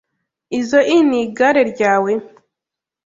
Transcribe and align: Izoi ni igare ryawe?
Izoi 0.59 0.97
ni 1.07 1.17
igare 1.23 1.61
ryawe? 1.71 2.11